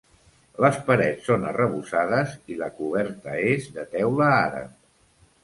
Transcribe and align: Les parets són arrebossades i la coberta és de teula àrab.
Les 0.63 0.77
parets 0.87 1.27
són 1.31 1.45
arrebossades 1.49 2.33
i 2.55 2.57
la 2.63 2.71
coberta 2.81 3.37
és 3.53 3.69
de 3.77 3.87
teula 3.95 4.33
àrab. 4.41 4.75